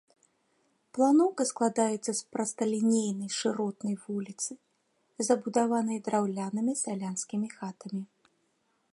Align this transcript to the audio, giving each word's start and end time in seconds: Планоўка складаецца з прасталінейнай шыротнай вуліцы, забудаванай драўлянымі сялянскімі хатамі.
Планоўка 0.97 1.43
складаецца 1.49 2.11
з 2.19 2.21
прасталінейнай 2.37 3.29
шыротнай 3.39 3.95
вуліцы, 4.05 4.51
забудаванай 5.27 5.99
драўлянымі 6.07 6.73
сялянскімі 6.83 7.47
хатамі. 7.61 8.03